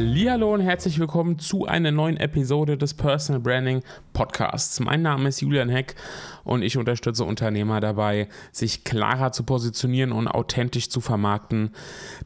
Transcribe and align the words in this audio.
Hallo 0.00 0.54
und 0.54 0.62
herzlich 0.62 0.98
willkommen 0.98 1.38
zu 1.38 1.66
einer 1.66 1.90
neuen 1.90 2.16
Episode 2.16 2.78
des 2.78 2.94
Personal 2.94 3.38
Branding 3.38 3.82
Podcasts. 4.14 4.80
Mein 4.80 5.02
Name 5.02 5.28
ist 5.28 5.42
Julian 5.42 5.68
Heck 5.68 5.94
und 6.42 6.62
ich 6.62 6.78
unterstütze 6.78 7.22
Unternehmer 7.22 7.80
dabei, 7.80 8.28
sich 8.50 8.84
klarer 8.84 9.32
zu 9.32 9.42
positionieren 9.42 10.12
und 10.12 10.26
authentisch 10.26 10.88
zu 10.88 11.02
vermarkten, 11.02 11.74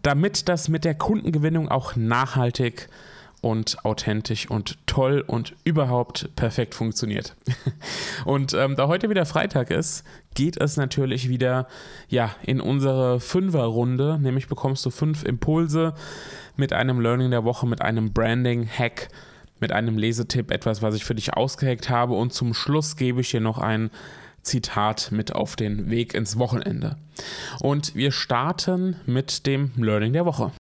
damit 0.02 0.48
das 0.48 0.68
mit 0.68 0.84
der 0.84 0.95
Kundengewinnung 0.95 1.68
auch 1.68 1.96
nachhaltig 1.96 2.88
und 3.44 3.84
authentisch 3.84 4.50
und 4.50 4.78
toll 4.86 5.22
und 5.26 5.54
überhaupt 5.64 6.34
perfekt 6.34 6.74
funktioniert. 6.74 7.36
Und 8.24 8.54
ähm, 8.54 8.74
da 8.74 8.88
heute 8.88 9.10
wieder 9.10 9.26
Freitag 9.26 9.70
ist, 9.70 10.02
geht 10.34 10.58
es 10.58 10.78
natürlich 10.78 11.28
wieder 11.28 11.68
ja, 12.08 12.34
in 12.42 12.60
unsere 12.60 13.20
Fünferrunde, 13.20 14.18
nämlich 14.18 14.48
bekommst 14.48 14.86
du 14.86 14.90
fünf 14.90 15.24
Impulse 15.24 15.92
mit 16.56 16.72
einem 16.72 17.00
Learning 17.00 17.30
der 17.30 17.44
Woche, 17.44 17.66
mit 17.66 17.82
einem 17.82 18.14
Branding-Hack, 18.14 19.09
mit 19.60 19.73
einem 19.73 19.98
Lesetipp, 19.98 20.51
etwas, 20.51 20.80
was 20.80 20.95
ich 20.95 21.04
für 21.04 21.14
dich 21.14 21.34
ausgeheckt 21.34 21.90
habe 21.90 22.14
und 22.14 22.32
zum 22.32 22.54
Schluss 22.54 22.96
gebe 22.96 23.20
ich 23.20 23.30
dir 23.30 23.40
noch 23.40 23.58
ein 23.58 23.90
Zitat 24.42 25.12
mit 25.12 25.34
auf 25.34 25.54
den 25.54 25.90
Weg 25.90 26.14
ins 26.14 26.38
Wochenende. 26.38 26.96
Und 27.60 27.95
wir 27.95 28.10
starten 28.10 28.96
mit 29.04 29.46
dem 29.46 29.73
Learning 29.76 30.14
der 30.14 30.24
Woche. 30.24 30.52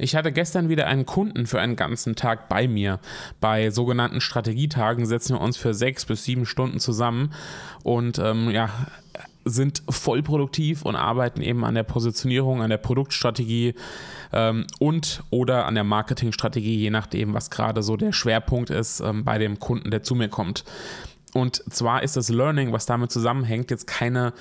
Ich 0.00 0.16
hatte 0.16 0.32
gestern 0.32 0.68
wieder 0.68 0.86
einen 0.86 1.04
Kunden 1.04 1.46
für 1.46 1.60
einen 1.60 1.76
ganzen 1.76 2.16
Tag 2.16 2.48
bei 2.48 2.66
mir. 2.66 3.00
Bei 3.40 3.70
sogenannten 3.70 4.20
Strategietagen 4.20 5.04
setzen 5.04 5.36
wir 5.36 5.40
uns 5.40 5.56
für 5.56 5.74
sechs 5.74 6.06
bis 6.06 6.24
sieben 6.24 6.46
Stunden 6.46 6.80
zusammen 6.80 7.32
und 7.82 8.18
ähm, 8.18 8.50
ja, 8.50 8.70
sind 9.44 9.82
voll 9.88 10.22
produktiv 10.22 10.82
und 10.82 10.96
arbeiten 10.96 11.42
eben 11.42 11.64
an 11.64 11.74
der 11.74 11.82
Positionierung, 11.82 12.62
an 12.62 12.70
der 12.70 12.78
Produktstrategie 12.78 13.74
ähm, 14.32 14.66
und 14.78 15.22
oder 15.30 15.66
an 15.66 15.74
der 15.74 15.84
Marketingstrategie, 15.84 16.76
je 16.76 16.90
nachdem, 16.90 17.34
was 17.34 17.50
gerade 17.50 17.82
so 17.82 17.96
der 17.96 18.12
Schwerpunkt 18.12 18.70
ist 18.70 19.00
ähm, 19.00 19.24
bei 19.24 19.38
dem 19.38 19.58
Kunden, 19.58 19.90
der 19.90 20.02
zu 20.02 20.14
mir 20.14 20.28
kommt. 20.28 20.64
Und 21.32 21.62
zwar 21.72 22.02
ist 22.02 22.16
das 22.16 22.28
Learning, 22.28 22.72
was 22.72 22.86
damit 22.86 23.12
zusammenhängt, 23.12 23.70
jetzt 23.70 23.86
keine 23.86 24.32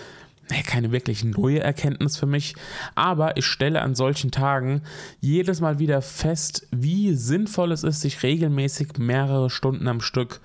keine 0.64 0.92
wirklich 0.92 1.23
neue 1.23 1.59
Erkenntnis 1.59 2.17
für 2.17 2.25
mich, 2.25 2.55
aber 2.95 3.38
ich 3.38 3.45
stelle 3.45 3.81
an 3.81 3.95
solchen 3.95 4.31
Tagen 4.31 4.81
jedes 5.19 5.61
Mal 5.61 5.80
wieder 5.80 6.02
fest, 6.02 6.67
wie 6.72 7.14
sinnvoll 7.14 7.72
es 7.72 7.83
ist, 7.83 8.02
sich 8.02 8.23
regelmäßig 8.23 8.97
mehrere 8.97 9.50
Stunden 9.50 9.88
am 9.88 10.02
Stück 10.02 10.42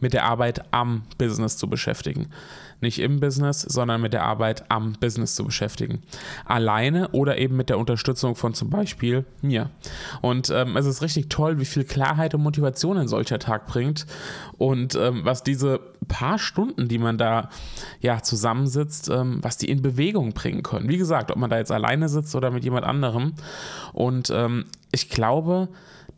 mit 0.00 0.12
der 0.12 0.24
Arbeit 0.24 0.72
am 0.72 1.02
Business 1.18 1.56
zu 1.56 1.68
beschäftigen 1.68 2.28
nicht 2.80 2.98
im 3.00 3.20
Business, 3.20 3.62
sondern 3.62 4.00
mit 4.00 4.12
der 4.12 4.24
Arbeit 4.24 4.70
am 4.70 4.92
Business 4.94 5.34
zu 5.34 5.44
beschäftigen. 5.44 6.02
Alleine 6.44 7.08
oder 7.08 7.38
eben 7.38 7.56
mit 7.56 7.68
der 7.68 7.78
Unterstützung 7.78 8.34
von 8.34 8.54
zum 8.54 8.70
Beispiel 8.70 9.24
mir. 9.42 9.70
Und 10.20 10.50
ähm, 10.50 10.76
es 10.76 10.86
ist 10.86 11.02
richtig 11.02 11.28
toll, 11.28 11.58
wie 11.58 11.64
viel 11.64 11.84
Klarheit 11.84 12.34
und 12.34 12.42
Motivation 12.42 12.98
ein 12.98 13.08
solcher 13.08 13.38
Tag 13.38 13.66
bringt 13.66 14.06
und 14.56 14.94
ähm, 14.94 15.20
was 15.24 15.42
diese 15.42 15.80
paar 16.08 16.38
Stunden, 16.38 16.88
die 16.88 16.98
man 16.98 17.18
da 17.18 17.50
ja 18.00 18.22
zusammensitzt, 18.22 19.08
ähm, 19.10 19.38
was 19.42 19.58
die 19.58 19.68
in 19.68 19.82
Bewegung 19.82 20.32
bringen 20.32 20.62
können. 20.62 20.88
Wie 20.88 20.98
gesagt, 20.98 21.30
ob 21.30 21.36
man 21.36 21.50
da 21.50 21.58
jetzt 21.58 21.72
alleine 21.72 22.08
sitzt 22.08 22.34
oder 22.34 22.50
mit 22.50 22.64
jemand 22.64 22.84
anderem. 22.84 23.34
Und 23.92 24.30
ähm, 24.30 24.64
ich 24.92 25.08
glaube, 25.10 25.68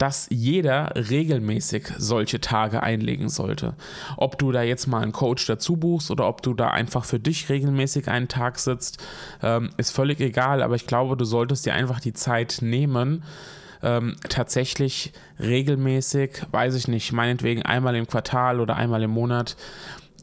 dass 0.01 0.29
jeder 0.31 0.95
regelmäßig 0.97 1.89
solche 1.99 2.41
Tage 2.41 2.83
einlegen 2.83 3.29
sollte. 3.29 3.75
Ob 4.17 4.39
du 4.39 4.51
da 4.51 4.63
jetzt 4.63 4.87
mal 4.87 5.03
einen 5.03 5.13
Coach 5.13 5.45
dazu 5.47 5.77
buchst 5.77 6.11
oder 6.11 6.27
ob 6.27 6.41
du 6.41 6.55
da 6.55 6.69
einfach 6.69 7.05
für 7.05 7.21
dich 7.21 7.51
regelmäßig 7.51 8.09
einen 8.09 8.29
Tag 8.29 8.59
sitzt, 8.59 8.97
ähm, 9.43 9.71
ist 9.77 9.91
völlig 9.91 10.21
egal, 10.21 10.63
aber 10.63 10.75
ich 10.75 10.87
glaube, 10.87 11.19
du 11.19 11.27
solltest 11.27 11.67
dir 11.67 11.75
einfach 11.75 12.01
die 12.01 12.15
Zeit 12.15 12.59
nehmen, 12.63 13.25
ähm, 13.83 14.17
tatsächlich 14.29 15.13
regelmäßig, 15.39 16.45
weiß 16.51 16.77
ich 16.77 16.89
nicht, 16.89 17.13
meinetwegen 17.13 17.63
einmal 17.63 17.95
im 17.95 18.07
Quartal 18.07 18.61
oder 18.61 18.77
einmal 18.77 19.03
im 19.03 19.11
Monat 19.11 19.57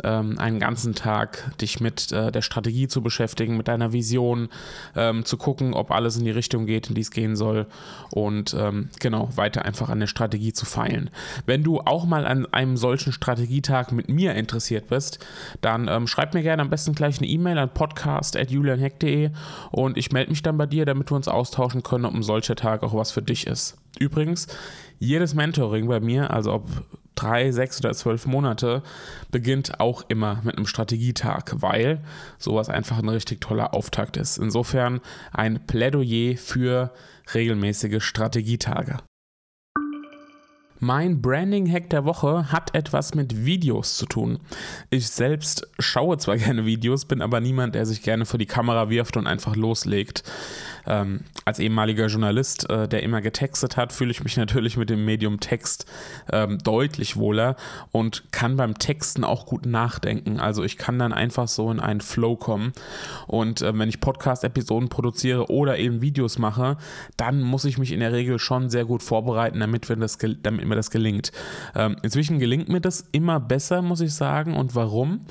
ähm, 0.04 0.38
einen 0.40 0.60
ganzen 0.60 0.96
Tag 0.96 1.58
dich 1.60 1.80
mit 1.80 2.12
äh, 2.12 2.32
der 2.32 2.42
Strategie 2.42 2.88
zu 2.88 3.02
beschäftigen, 3.02 3.58
mit 3.58 3.68
deiner 3.68 3.94
Vision, 3.94 4.50
ähm, 4.96 5.26
zu 5.26 5.38
gucken, 5.38 5.74
ob 5.74 5.92
alles 5.92 6.18
in 6.18 6.26
die 6.26 6.32
Richtung 6.32 6.66
geht, 6.66 6.90
in 6.90 6.96
die 6.96 7.02
es 7.02 7.12
gehen 7.12 7.36
soll 7.36 7.68
und 8.12 8.56
ähm, 8.58 8.90
genau 9.00 9.30
weiter 9.36 9.66
einfach 9.66 9.90
an 9.90 10.00
der 10.00 10.08
Strategie 10.08 10.54
zu 10.54 10.66
feilen. 10.66 11.10
Wenn 11.46 11.64
du 11.64 11.80
auch 11.80 12.06
mal 12.06 12.26
an 12.26 12.46
einem 12.54 12.78
solchen 12.78 13.12
Strategietag 13.12 13.92
mit 13.92 14.10
mir 14.10 14.36
interessiert 14.36 14.88
bist, 14.88 15.20
dann 15.62 15.88
ähm, 15.88 16.08
schreib 16.08 16.34
mir 16.34 16.44
gerne 16.44 16.62
am 16.62 16.70
besten 16.70 16.94
gleich 16.94 17.20
eine 17.20 17.28
E-Mail 17.28 17.58
an 17.58 17.74
podcast.julianheck.de 17.74 19.32
und 19.72 19.98
ich 19.98 20.12
melde 20.12 20.32
mich 20.32 20.42
dann 20.42 20.58
bei 20.58 20.66
dir, 20.66 20.86
damit 20.86 21.12
wir 21.12 21.16
uns 21.16 21.28
austauschen 21.28 21.84
können, 21.84 22.06
ob 22.06 22.14
ein 22.14 22.24
solcher 22.24 22.56
Tag 22.56 22.84
auch 22.84 22.94
was 22.94 23.12
für 23.12 23.22
dich 23.22 23.48
ist. 23.48 23.78
Übrigens, 24.00 24.48
jedes 25.00 25.34
Mentoring 25.34 25.88
bei 25.88 26.00
mir, 26.00 26.32
also 26.32 26.54
ob 26.54 26.70
drei, 27.18 27.52
sechs 27.52 27.80
oder 27.80 27.94
zwölf 27.94 28.26
Monate, 28.26 28.84
beginnt 29.32 29.80
auch 29.80 30.06
immer 30.08 30.42
mit 30.44 30.58
einem 30.58 30.68
Strategietag, 30.68 31.44
weil 31.56 32.02
sowas 32.38 32.70
einfach 32.70 33.00
ein 33.00 33.10
richtig 33.10 33.42
toller 33.42 33.74
Auftakt 33.74 34.18
ist. 34.18 34.38
Insofern 34.38 35.02
ein 35.32 35.66
Plädoyer 35.68 36.38
für 36.38 36.94
regelmäßige 37.34 38.04
Strategietage. 38.04 38.98
Mein 40.80 41.24
Branding-Hack 41.24 41.90
der 41.90 42.06
Woche 42.06 42.52
hat 42.52 42.76
etwas 42.76 43.16
mit 43.16 43.46
Videos 43.46 43.98
zu 43.98 44.06
tun. 44.06 44.38
Ich 44.92 45.10
selbst 45.10 45.68
schaue 45.80 46.20
zwar 46.20 46.38
gerne 46.38 46.68
Videos, 46.68 47.06
bin 47.06 47.24
aber 47.24 47.40
niemand, 47.40 47.74
der 47.74 47.88
sich 47.88 48.04
gerne 48.04 48.28
vor 48.28 48.38
die 48.38 48.46
Kamera 48.46 48.92
wirft 48.92 49.18
und 49.18 49.26
einfach 49.26 49.56
loslegt. 49.56 50.24
Ähm, 50.88 51.22
als 51.46 51.60
ehemaliger 51.60 52.08
Journalist, 52.08 52.70
äh, 52.70 52.88
der 52.88 53.04
immer 53.04 53.22
getextet 53.22 53.78
hat, 53.78 53.94
fühle 53.94 54.12
ich 54.12 54.24
mich 54.24 54.38
natürlich 54.38 54.78
mit 54.78 54.90
dem 54.90 55.06
Medium 55.06 55.40
Text 55.40 55.86
ähm, 56.32 56.58
deutlich 56.60 57.18
wohler 57.18 57.56
und 57.92 58.32
kann 58.32 58.56
beim 58.58 58.78
Texten 58.78 59.24
auch 59.24 59.46
gut 59.46 59.66
nachdenken. 59.66 60.40
Also 60.40 60.64
ich 60.64 60.78
kann 60.78 61.00
dann 61.00 61.14
einfach 61.14 61.48
so 61.48 61.72
in 61.72 61.80
einen 61.80 62.02
Flow 62.02 62.36
kommen. 62.36 62.74
Und 63.28 63.62
äh, 63.62 63.78
wenn 63.78 63.90
ich 63.90 64.00
Podcast-Episoden 64.00 64.90
produziere 64.90 65.50
oder 65.50 65.78
eben 65.78 66.02
Videos 66.02 66.38
mache, 66.40 66.78
dann 67.18 67.42
muss 67.42 67.66
ich 67.66 67.78
mich 67.78 67.92
in 67.92 68.00
der 68.00 68.14
Regel 68.14 68.40
schon 68.40 68.70
sehr 68.70 68.86
gut 68.86 69.04
vorbereiten, 69.04 69.60
damit, 69.60 69.90
wenn 69.90 70.00
das, 70.00 70.18
damit 70.18 70.66
mir 70.66 70.76
das 70.76 70.92
gelingt. 70.92 71.32
Ähm, 71.76 71.98
inzwischen 72.04 72.40
gelingt 72.40 72.70
mir 72.70 72.82
das 72.82 73.06
immer 73.12 73.40
besser, 73.40 73.82
muss 73.82 74.02
ich 74.02 74.14
sagen. 74.14 74.56
Und 74.56 74.76
warum? 74.76 75.22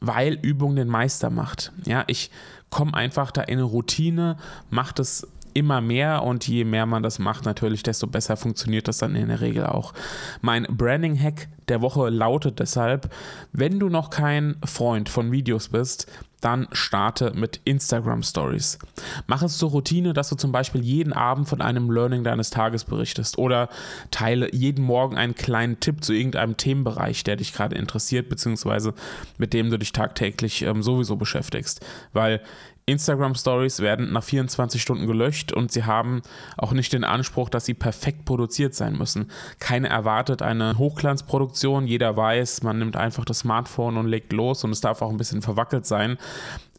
Weil 0.00 0.34
Übung 0.34 0.76
den 0.76 0.88
Meister 0.88 1.30
macht. 1.30 1.72
Ja, 1.84 2.04
ich 2.06 2.30
komme 2.70 2.94
einfach 2.94 3.30
da 3.30 3.42
in 3.42 3.58
eine 3.58 3.64
Routine, 3.64 4.36
mache 4.70 4.94
das 4.94 5.26
immer 5.54 5.80
mehr 5.80 6.22
und 6.22 6.46
je 6.46 6.64
mehr 6.64 6.86
man 6.86 7.02
das 7.02 7.18
macht, 7.18 7.44
natürlich, 7.44 7.82
desto 7.82 8.06
besser 8.06 8.36
funktioniert 8.36 8.88
das 8.88 8.98
dann 8.98 9.14
in 9.14 9.28
der 9.28 9.40
Regel 9.40 9.66
auch. 9.66 9.92
Mein 10.40 10.64
Branding-Hack 10.64 11.48
der 11.68 11.80
Woche 11.80 12.08
lautet 12.08 12.60
deshalb, 12.60 13.12
wenn 13.52 13.78
du 13.78 13.88
noch 13.88 14.10
kein 14.10 14.56
Freund 14.64 15.08
von 15.08 15.32
Videos 15.32 15.68
bist, 15.68 16.10
dann 16.40 16.68
starte 16.72 17.32
mit 17.34 17.60
Instagram 17.64 18.22
Stories. 18.22 18.78
Mach 19.26 19.42
es 19.42 19.58
zur 19.58 19.70
Routine, 19.70 20.12
dass 20.12 20.28
du 20.28 20.36
zum 20.36 20.52
Beispiel 20.52 20.82
jeden 20.82 21.12
Abend 21.12 21.48
von 21.48 21.60
einem 21.60 21.90
Learning 21.90 22.22
deines 22.22 22.50
Tages 22.50 22.84
berichtest 22.84 23.38
oder 23.38 23.68
teile 24.10 24.54
jeden 24.54 24.84
Morgen 24.84 25.16
einen 25.16 25.34
kleinen 25.34 25.80
Tipp 25.80 26.04
zu 26.04 26.12
irgendeinem 26.12 26.56
Themenbereich, 26.56 27.24
der 27.24 27.36
dich 27.36 27.52
gerade 27.52 27.76
interessiert, 27.76 28.28
beziehungsweise 28.28 28.94
mit 29.36 29.52
dem 29.52 29.70
du 29.70 29.78
dich 29.78 29.92
tagtäglich 29.92 30.62
ähm, 30.62 30.82
sowieso 30.82 31.16
beschäftigst. 31.16 31.84
Weil 32.12 32.40
Instagram 32.88 33.34
Stories 33.34 33.80
werden 33.80 34.12
nach 34.12 34.24
24 34.24 34.80
Stunden 34.80 35.06
gelöscht 35.06 35.52
und 35.52 35.70
sie 35.70 35.84
haben 35.84 36.22
auch 36.56 36.72
nicht 36.72 36.92
den 36.92 37.04
Anspruch, 37.04 37.50
dass 37.50 37.66
sie 37.66 37.74
perfekt 37.74 38.24
produziert 38.24 38.74
sein 38.74 38.96
müssen. 38.96 39.30
Keiner 39.58 39.88
erwartet 39.88 40.40
eine 40.40 40.78
Hochglanzproduktion. 40.78 41.86
Jeder 41.86 42.16
weiß, 42.16 42.62
man 42.62 42.78
nimmt 42.78 42.96
einfach 42.96 43.24
das 43.24 43.40
Smartphone 43.40 43.98
und 43.98 44.06
legt 44.06 44.32
los 44.32 44.64
und 44.64 44.70
es 44.70 44.80
darf 44.80 45.02
auch 45.02 45.10
ein 45.10 45.18
bisschen 45.18 45.42
verwackelt 45.42 45.86
sein. 45.86 46.16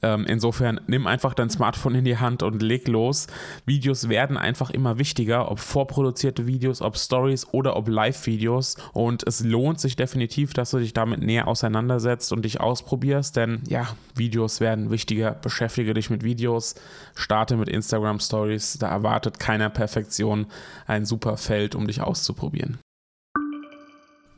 Ähm, 0.02 0.26
insofern 0.28 0.80
nimm 0.88 1.08
einfach 1.08 1.34
dein 1.34 1.50
Smartphone 1.50 1.96
in 1.96 2.06
die 2.06 2.18
Hand 2.18 2.44
und 2.44 2.62
leg 2.62 2.88
los. 2.88 3.28
Videos 3.66 4.10
werden 4.10 4.38
einfach 4.38 4.70
immer 4.70 4.98
wichtiger, 4.98 5.52
ob 5.52 5.60
vorproduzierte 5.60 6.48
Videos, 6.48 6.82
ob 6.82 6.98
Stories 6.98 7.48
oder 7.52 7.76
ob 7.76 7.88
Live-Videos. 7.88 8.76
Und 8.94 9.26
es 9.28 9.44
lohnt 9.44 9.80
sich 9.80 9.96
definitiv, 9.96 10.54
dass 10.54 10.72
du 10.72 10.80
dich 10.80 10.94
damit 10.94 11.22
näher 11.22 11.48
auseinandersetzt 11.48 12.32
und 12.32 12.46
dich 12.46 12.60
ausprobierst, 12.60 13.36
denn 13.36 13.62
ja, 13.68 13.88
Videos 14.16 14.60
werden 14.60 14.92
wichtiger. 14.92 15.32
Beschäftige 15.32 15.94
dich 15.94 16.10
mit 16.10 16.24
Videos, 16.24 16.76
starte 17.16 17.58
mit 17.58 17.70
Instagram 17.70 18.20
Stories. 18.20 18.78
Da 18.80 18.90
erwartet 18.90 19.40
keiner 19.40 19.70
Perfektion 19.70 20.48
ein 20.88 21.06
super 21.06 21.38
Feld, 21.38 21.76
um 21.76 21.88
dich 21.88 22.02
auszuprobieren. 22.02 22.80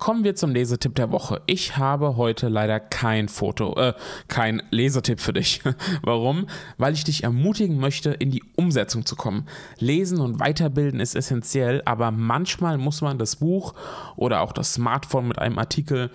Kommen 0.02 0.24
wir 0.24 0.34
zum 0.34 0.50
Lesetipp 0.50 0.96
der 0.96 1.12
Woche. 1.12 1.44
Ich 1.46 1.78
habe 1.78 2.18
heute 2.18 2.48
leider 2.48 2.80
kein 2.80 3.30
Foto, 3.30 3.76
äh, 3.76 3.94
kein 4.28 4.64
Lesetipp 4.72 5.20
für 5.20 5.32
dich. 5.32 5.62
Warum? 6.02 6.48
Weil 6.80 6.96
ich 6.96 7.04
dich 7.04 7.24
ermutigen 7.24 7.78
möchte, 7.78 8.10
in 8.10 8.32
die 8.32 8.42
Umsetzung 8.56 9.06
zu 9.06 9.16
kommen. 9.16 9.46
Lesen 9.78 10.20
und 10.20 10.40
Weiterbilden 10.40 11.00
ist 11.00 11.14
essentiell, 11.14 11.84
aber 11.86 12.10
manchmal 12.10 12.80
muss 12.80 13.02
man 13.02 13.20
das 13.20 13.36
Buch 13.36 13.76
oder 14.16 14.42
auch 14.42 14.54
das 14.54 14.74
Smartphone 14.74 15.28
mit 15.28 15.38
einem 15.38 15.60
Artikel 15.60 16.10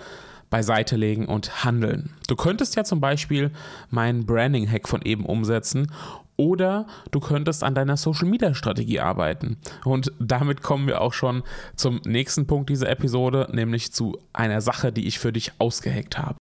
beiseite 0.50 0.96
legen 0.96 1.26
und 1.26 1.64
handeln. 1.64 2.10
Du 2.26 2.34
könntest 2.34 2.74
ja 2.74 2.82
zum 2.82 3.00
Beispiel 3.00 3.52
meinen 3.90 4.26
Branding-Hack 4.26 4.88
von 4.88 5.02
eben 5.02 5.24
umsetzen 5.24 5.92
oder 6.36 6.86
du 7.10 7.20
könntest 7.20 7.64
an 7.64 7.74
deiner 7.74 7.96
Social 7.96 8.28
Media 8.28 8.54
Strategie 8.54 9.00
arbeiten. 9.00 9.56
Und 9.84 10.12
damit 10.18 10.62
kommen 10.62 10.86
wir 10.86 11.00
auch 11.00 11.12
schon 11.12 11.42
zum 11.74 12.00
nächsten 12.04 12.46
Punkt 12.46 12.70
dieser 12.70 12.88
Episode, 12.88 13.48
nämlich 13.52 13.92
zu 13.92 14.18
einer 14.32 14.60
Sache, 14.60 14.92
die 14.92 15.06
ich 15.06 15.18
für 15.18 15.32
dich 15.32 15.52
ausgeheckt 15.58 16.18
habe. 16.18 16.36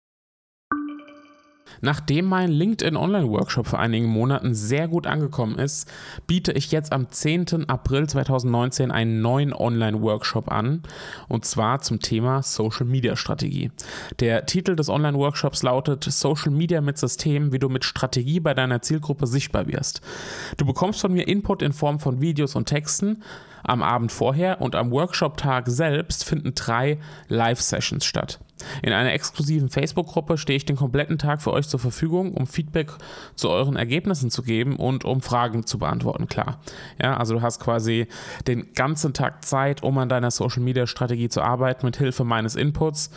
Nachdem 1.85 2.27
mein 2.27 2.51
LinkedIn 2.51 2.97
Online-Workshop 2.97 3.67
vor 3.67 3.81
einigen 3.81 4.07
Monaten 4.07 4.55
sehr 4.55 4.87
gut 4.87 5.09
angekommen 5.09 5.59
ist, 5.59 5.91
biete 6.29 6.53
ich 6.53 6.71
jetzt 6.71 6.93
am 6.93 7.11
10. 7.11 7.69
April 7.69 8.09
2019 8.09 8.93
einen 8.93 9.21
neuen 9.21 9.53
Online-Workshop 9.53 10.51
an 10.51 10.83
und 11.29 11.45
zwar 11.45 11.81
zum 11.81 11.99
Thema 11.99 12.45
Social 12.45 12.87
Media 12.87 13.17
Strategie. 13.17 13.73
Der 14.21 14.47
Titel 14.47 14.77
des 14.77 14.89
Online-Workshops 14.89 15.65
lautet 15.65 16.05
Social 16.05 16.53
Media 16.53 16.81
mit 16.81 16.99
Systemen, 16.99 17.53
wie 17.53 17.59
du 17.59 17.69
mit 17.69 17.85
Strategie 17.85 18.39
bei 18.39 18.55
deiner 18.55 18.81
Zielgruppe 18.81 19.27
sichtbar 19.27 19.67
wirst. 19.67 20.03
Du 20.59 20.65
bekommst 20.65 21.01
von 21.01 21.13
mir 21.13 21.27
Input 21.27 21.63
in 21.63 21.73
Form 21.73 21.99
von 21.99 22.21
Videos 22.21 22.55
und 22.55 22.67
Texten 22.67 23.25
am 23.65 23.83
Abend 23.83 24.13
vorher 24.13 24.61
und 24.61 24.77
am 24.77 24.93
Workshop-Tag 24.93 25.69
selbst 25.69 26.25
finden 26.25 26.55
drei 26.55 26.99
Live-Sessions 27.29 28.05
statt. 28.05 28.41
In 28.83 28.93
einer 28.93 29.13
exklusiven 29.13 29.69
Facebook-Gruppe 29.69 30.39
stehe 30.39 30.57
ich 30.57 30.65
den 30.65 30.77
kompletten 30.77 31.19
Tag 31.19 31.43
für 31.43 31.53
euch 31.53 31.69
zur 31.69 31.81
Verfügung, 31.81 32.35
um 32.35 32.47
Feedback 32.47 32.93
zu 33.35 33.51
euren 33.51 33.77
Ergebnissen 33.77 34.31
zu 34.31 34.43
geben 34.43 34.77
und 34.77 35.05
um 35.05 35.21
Fragen 35.21 35.67
zu 35.67 35.79
beantworten, 35.79 36.29
klar. 36.29 36.61
Ja, 37.01 37.17
also 37.17 37.35
du 37.35 37.43
hast 37.43 37.61
quasi 37.61 38.07
den 38.47 38.73
ganzen 38.75 39.15
Tag 39.15 39.45
Zeit, 39.45 39.83
um 39.83 39.99
an 39.99 40.09
deiner 40.09 40.31
Social-Media-Strategie 40.31 41.29
zu 41.29 41.43
arbeiten 41.43 41.87
mit 41.87 41.97
Hilfe 41.97 42.25
meines 42.25 42.57
Inputs 42.57 43.11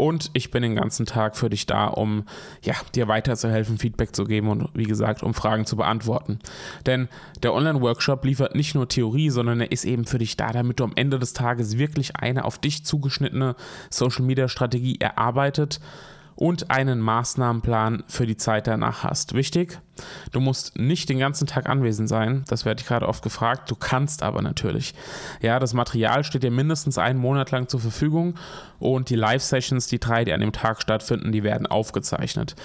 und 0.00 0.30
ich 0.32 0.50
bin 0.50 0.62
den 0.62 0.76
ganzen 0.76 1.06
Tag 1.06 1.36
für 1.36 1.50
dich 1.50 1.66
da, 1.66 1.86
um 1.86 2.24
ja, 2.62 2.74
dir 2.94 3.08
weiterzuhelfen, 3.08 3.78
Feedback 3.78 4.14
zu 4.14 4.24
geben 4.24 4.48
und 4.48 4.68
wie 4.74 4.84
gesagt, 4.84 5.22
um 5.22 5.34
Fragen 5.34 5.66
zu 5.66 5.76
beantworten. 5.76 6.38
Denn 6.86 7.08
der 7.42 7.52
Online-Workshop 7.52 8.24
liefert 8.24 8.54
nicht 8.54 8.74
nur 8.74 8.88
Theorie, 8.88 9.30
sondern 9.30 9.60
er 9.60 9.72
ist 9.72 9.84
eben 9.84 10.06
für 10.06 10.18
dich 10.18 10.36
da, 10.36 10.52
damit 10.52 10.80
du 10.80 10.84
am 10.84 10.92
Ende 10.94 11.18
des 11.18 11.32
Tages 11.32 11.76
wirklich 11.76 12.16
eine 12.16 12.44
auf 12.44 12.58
dich 12.58 12.84
zugeschnittene 12.84 13.56
Social-Media-Strategie 13.90 14.89
erarbeitet 14.98 15.80
und 16.40 16.70
einen 16.70 17.00
Maßnahmenplan 17.00 18.04
für 18.08 18.26
die 18.26 18.38
Zeit 18.38 18.66
danach 18.66 19.04
hast. 19.04 19.34
Wichtig, 19.34 19.78
du 20.32 20.40
musst 20.40 20.78
nicht 20.78 21.10
den 21.10 21.18
ganzen 21.18 21.46
Tag 21.46 21.68
anwesend 21.68 22.08
sein, 22.08 22.44
das 22.48 22.64
werde 22.64 22.80
ich 22.80 22.86
gerade 22.88 23.06
oft 23.06 23.22
gefragt, 23.22 23.70
du 23.70 23.76
kannst 23.76 24.22
aber 24.22 24.40
natürlich. 24.40 24.94
Ja, 25.42 25.58
das 25.58 25.74
Material 25.74 26.24
steht 26.24 26.42
dir 26.42 26.50
mindestens 26.50 26.96
einen 26.96 27.18
Monat 27.18 27.50
lang 27.50 27.68
zur 27.68 27.80
Verfügung 27.80 28.36
und 28.78 29.10
die 29.10 29.16
Live-Sessions, 29.16 29.86
die 29.88 29.98
drei, 29.98 30.24
die 30.24 30.32
an 30.32 30.40
dem 30.40 30.52
Tag 30.52 30.80
stattfinden, 30.80 31.30
die 31.30 31.42
werden 31.42 31.66
aufgezeichnet. 31.66 32.56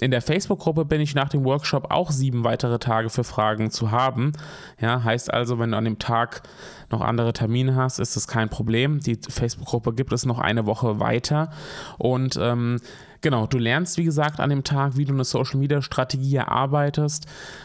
In 0.00 0.12
der 0.12 0.22
Facebook-Gruppe 0.22 0.84
bin 0.84 1.00
ich 1.00 1.16
nach 1.16 1.28
dem 1.28 1.44
Workshop 1.44 1.90
auch 1.90 2.12
sieben 2.12 2.44
weitere 2.44 2.78
Tage 2.78 3.10
für 3.10 3.24
Fragen 3.24 3.72
zu 3.72 3.90
haben. 3.90 4.30
Ja, 4.80 5.02
heißt 5.02 5.34
also, 5.34 5.58
wenn 5.58 5.72
du 5.72 5.76
an 5.76 5.84
dem 5.84 5.98
Tag 5.98 6.44
noch 6.88 7.00
andere 7.00 7.32
Termine 7.32 7.74
hast, 7.74 7.98
ist 7.98 8.14
das 8.14 8.28
kein 8.28 8.48
Problem. 8.48 9.00
Die 9.00 9.18
Facebook-Gruppe 9.28 9.92
gibt 9.92 10.12
es 10.12 10.24
noch 10.24 10.38
eine 10.38 10.66
Woche 10.66 11.00
weiter 11.00 11.50
und 11.98 12.38
ähm, 12.40 12.80
Genau, 13.24 13.46
du 13.46 13.56
lernst, 13.56 13.96
wie 13.96 14.04
gesagt, 14.04 14.38
an 14.38 14.50
dem 14.50 14.64
Tag, 14.64 14.98
wie 14.98 15.06
du 15.06 15.14
eine 15.14 15.24
Social 15.24 15.58
Media 15.58 15.80
Strategie 15.80 16.36
erarbeitest, 16.36 17.24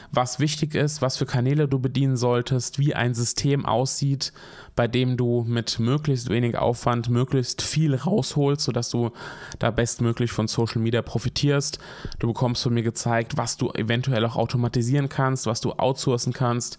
was 0.09 0.39
wichtig 0.39 0.73
ist, 0.73 1.01
was 1.01 1.17
für 1.17 1.25
Kanäle 1.25 1.67
du 1.67 1.79
bedienen 1.79 2.15
solltest, 2.15 2.79
wie 2.79 2.95
ein 2.95 3.13
System 3.13 3.65
aussieht, 3.65 4.31
bei 4.77 4.87
dem 4.87 5.17
du 5.17 5.43
mit 5.45 5.77
möglichst 5.77 6.29
wenig 6.29 6.57
Aufwand 6.57 7.09
möglichst 7.09 7.61
viel 7.61 7.93
rausholst, 7.93 8.63
sodass 8.63 8.89
du 8.89 9.11
da 9.59 9.69
bestmöglich 9.69 10.31
von 10.31 10.47
Social 10.47 10.81
Media 10.81 11.01
profitierst. 11.01 11.77
Du 12.19 12.27
bekommst 12.27 12.63
von 12.63 12.73
mir 12.73 12.83
gezeigt, 12.83 13.35
was 13.35 13.57
du 13.57 13.69
eventuell 13.71 14.23
auch 14.23 14.37
automatisieren 14.37 15.09
kannst, 15.09 15.45
was 15.45 15.59
du 15.59 15.73
outsourcen 15.73 16.31
kannst. 16.31 16.77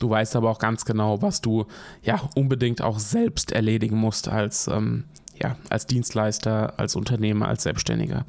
Du 0.00 0.08
weißt 0.08 0.34
aber 0.36 0.48
auch 0.48 0.58
ganz 0.58 0.86
genau, 0.86 1.20
was 1.20 1.42
du 1.42 1.66
ja 2.02 2.22
unbedingt 2.36 2.80
auch 2.80 3.00
selbst 3.00 3.52
erledigen 3.52 3.98
musst 3.98 4.28
als 4.28 4.66
ähm, 4.66 5.04
ja, 5.42 5.56
als 5.70 5.86
Dienstleister, 5.86 6.74
als 6.78 6.96
Unternehmer, 6.96 7.48
als 7.48 7.64
Selbstständiger. 7.64 8.24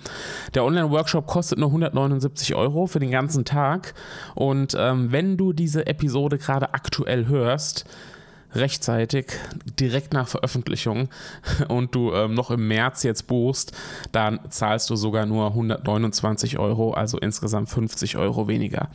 Der 0.54 0.64
Online-Workshop 0.64 1.28
kostet 1.28 1.60
nur 1.60 1.70
179 1.70 2.56
Euro 2.56 2.88
für 2.88 3.00
den 3.00 3.12
ganzen 3.12 3.46
Tag. 3.46 3.94
Und 4.34 4.76
ähm, 4.78 5.12
wenn 5.12 5.38
du 5.38 5.54
diese 5.54 5.86
Episode 5.88 6.38
gerade 6.38 6.74
aktuell 6.74 7.28
hörst, 7.28 7.86
rechtzeitig, 8.56 9.28
direkt 9.80 10.14
nach 10.14 10.28
Veröffentlichung 10.28 11.10
und 11.68 11.94
du 11.94 12.14
ähm, 12.14 12.34
noch 12.34 12.52
im 12.52 12.68
März 12.68 13.04
jetzt 13.04 13.28
buchst, 13.28 13.74
dann 14.12 14.40
zahlst 14.50 14.90
du 14.90 14.96
sogar 14.96 15.26
nur 15.26 15.48
129 15.48 16.58
Euro, 16.58 16.94
also 16.94 17.20
insgesamt 17.20 17.70
50 17.70 18.18
Euro 18.18 18.48
weniger. 18.48 18.90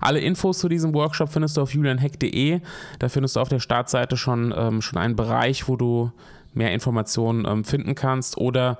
Alle 0.00 0.20
Infos 0.20 0.58
zu 0.58 0.68
diesem 0.68 0.94
Workshop 0.94 1.30
findest 1.30 1.56
du 1.56 1.62
auf 1.62 1.72
julianheck.de. 1.72 2.60
Da 2.98 3.08
findest 3.08 3.36
du 3.36 3.40
auf 3.40 3.48
der 3.48 3.60
Startseite 3.60 4.16
schon, 4.16 4.52
ähm, 4.56 4.82
schon 4.82 4.98
einen 4.98 5.16
Bereich, 5.16 5.68
wo 5.68 5.76
du 5.76 6.10
mehr 6.54 6.72
Informationen 6.72 7.44
ähm, 7.46 7.64
finden 7.64 7.94
kannst 7.94 8.38
oder 8.38 8.78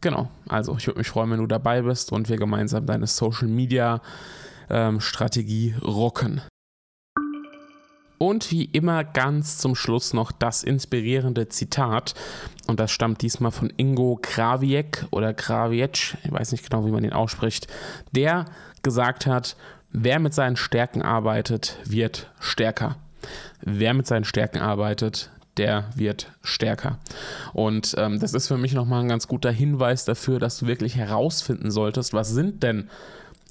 Genau, 0.00 0.30
also 0.48 0.76
ich 0.76 0.86
würde 0.86 0.98
mich 0.98 1.08
freuen, 1.08 1.30
wenn 1.30 1.40
du 1.40 1.46
dabei 1.46 1.82
bist 1.82 2.12
und 2.12 2.28
wir 2.28 2.36
gemeinsam 2.36 2.86
deine 2.86 3.06
Social 3.06 3.48
Media 3.48 4.00
ähm, 4.70 4.98
rocken. 5.82 6.42
Und 8.22 8.50
wie 8.50 8.66
immer 8.66 9.02
ganz 9.02 9.56
zum 9.58 9.74
Schluss 9.74 10.12
noch 10.12 10.30
das 10.30 10.62
inspirierende 10.62 11.48
Zitat. 11.48 12.14
Und 12.66 12.78
das 12.78 12.90
stammt 12.90 13.22
diesmal 13.22 13.50
von 13.50 13.72
Ingo 13.78 14.18
Krawiec 14.20 15.06
oder 15.10 15.32
Krawiec, 15.32 16.18
ich 16.22 16.30
weiß 16.30 16.52
nicht 16.52 16.68
genau, 16.68 16.84
wie 16.84 16.90
man 16.90 17.02
den 17.02 17.14
ausspricht. 17.14 17.66
Der 18.12 18.44
gesagt 18.82 19.26
hat, 19.26 19.56
wer 19.92 20.18
mit 20.18 20.34
seinen 20.34 20.56
Stärken 20.56 21.02
arbeitet, 21.02 21.78
wird 21.84 22.30
stärker. 22.40 22.96
Wer 23.62 23.94
mit 23.94 24.06
seinen 24.06 24.24
Stärken 24.24 24.58
arbeitet, 24.58 25.30
der 25.56 25.84
wird 25.94 26.30
stärker. 26.42 26.98
Und 27.52 27.94
ähm, 27.98 28.18
das 28.18 28.34
ist 28.34 28.48
für 28.48 28.56
mich 28.56 28.72
nochmal 28.72 29.02
ein 29.02 29.08
ganz 29.08 29.28
guter 29.28 29.50
Hinweis 29.50 30.04
dafür, 30.04 30.38
dass 30.38 30.58
du 30.58 30.66
wirklich 30.66 30.96
herausfinden 30.96 31.70
solltest, 31.70 32.14
was 32.14 32.30
sind 32.30 32.62
denn 32.62 32.88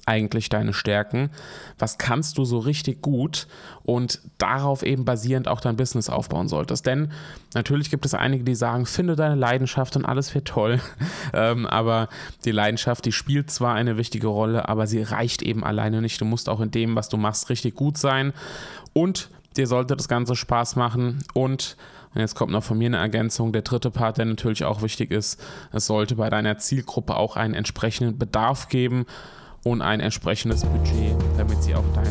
eigentlich 0.06 0.48
deine 0.48 0.72
Stärken, 0.72 1.30
was 1.78 1.98
kannst 1.98 2.38
du 2.38 2.44
so 2.44 2.58
richtig 2.58 3.02
gut 3.02 3.46
und 3.82 4.20
darauf 4.38 4.82
eben 4.82 5.04
basierend 5.04 5.48
auch 5.48 5.60
dein 5.60 5.76
Business 5.76 6.08
aufbauen 6.08 6.48
solltest. 6.48 6.86
Denn 6.86 7.12
natürlich 7.54 7.90
gibt 7.90 8.04
es 8.06 8.14
einige, 8.14 8.44
die 8.44 8.54
sagen, 8.54 8.86
finde 8.86 9.16
deine 9.16 9.34
Leidenschaft 9.34 9.96
und 9.96 10.04
alles 10.04 10.34
wird 10.34 10.48
toll, 10.48 10.80
ähm, 11.32 11.66
aber 11.66 12.08
die 12.44 12.52
Leidenschaft, 12.52 13.04
die 13.04 13.12
spielt 13.12 13.50
zwar 13.50 13.74
eine 13.74 13.96
wichtige 13.96 14.28
Rolle, 14.28 14.68
aber 14.68 14.86
sie 14.86 15.02
reicht 15.02 15.42
eben 15.42 15.64
alleine 15.64 16.00
nicht. 16.00 16.20
Du 16.20 16.24
musst 16.24 16.48
auch 16.48 16.60
in 16.60 16.70
dem, 16.70 16.96
was 16.96 17.08
du 17.08 17.16
machst, 17.16 17.50
richtig 17.50 17.74
gut 17.74 17.98
sein 17.98 18.32
und 18.92 19.30
dir 19.56 19.66
sollte 19.66 19.96
das 19.96 20.08
Ganze 20.08 20.36
Spaß 20.36 20.76
machen 20.76 21.18
und 21.34 21.76
und 22.14 22.20
jetzt 22.20 22.34
kommt 22.34 22.50
noch 22.50 22.64
von 22.64 22.76
mir 22.76 22.86
eine 22.86 22.96
Ergänzung. 22.96 23.52
Der 23.52 23.62
dritte 23.62 23.90
Part, 23.90 24.18
der 24.18 24.24
natürlich 24.24 24.64
auch 24.64 24.82
wichtig 24.82 25.10
ist, 25.12 25.40
es 25.72 25.86
sollte 25.86 26.16
bei 26.16 26.28
deiner 26.28 26.58
Zielgruppe 26.58 27.16
auch 27.16 27.36
einen 27.36 27.54
entsprechenden 27.54 28.18
Bedarf 28.18 28.68
geben 28.68 29.06
und 29.64 29.82
ein 29.82 30.00
entsprechendes 30.00 30.64
Budget, 30.64 31.14
damit 31.36 31.62
sie 31.62 31.74
auch 31.74 31.84
deine 31.94 32.10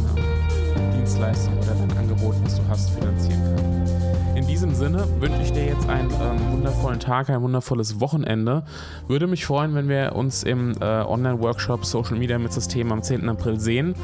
Dienstleistung 0.95 1.57
oder 1.57 1.73
dein 1.75 1.97
Angebot, 1.97 2.35
was 2.43 2.55
du 2.55 2.61
hast, 2.69 2.89
finanzieren 2.91 3.55
kann. 3.55 3.79
In 4.35 4.47
diesem 4.47 4.73
Sinne 4.73 5.05
wünsche 5.19 5.41
ich 5.41 5.51
dir 5.51 5.65
jetzt 5.65 5.89
einen 5.89 6.09
ähm, 6.11 6.51
wundervollen 6.53 6.99
Tag, 6.99 7.29
ein 7.29 7.41
wundervolles 7.41 7.99
Wochenende. 7.99 8.63
Würde 9.07 9.27
mich 9.27 9.45
freuen, 9.45 9.75
wenn 9.75 9.89
wir 9.89 10.15
uns 10.15 10.43
im 10.43 10.75
äh, 10.79 10.85
Online-Workshop 10.85 11.83
Social 11.83 12.17
Media 12.17 12.39
mit 12.39 12.53
System 12.53 12.91
am 12.91 13.01
10. 13.01 13.27
April 13.27 13.59
sehen. 13.59 13.95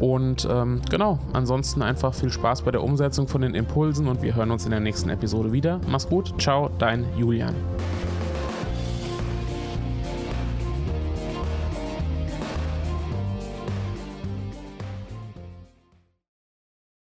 Und 0.00 0.46
ähm, 0.50 0.82
genau, 0.90 1.18
ansonsten 1.32 1.82
einfach 1.82 2.14
viel 2.14 2.30
Spaß 2.30 2.62
bei 2.62 2.70
der 2.70 2.82
Umsetzung 2.82 3.28
von 3.28 3.40
den 3.40 3.54
Impulsen 3.54 4.08
und 4.08 4.22
wir 4.22 4.34
hören 4.34 4.50
uns 4.50 4.64
in 4.64 4.70
der 4.70 4.80
nächsten 4.80 5.08
Episode 5.10 5.52
wieder. 5.52 5.80
Mach's 5.88 6.08
gut, 6.08 6.34
ciao, 6.40 6.70
dein 6.78 7.04
Julian. 7.16 7.54